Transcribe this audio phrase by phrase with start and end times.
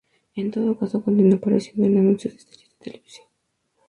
[0.35, 3.27] En todo caso continuó apareciendo en anuncios y series de televisión.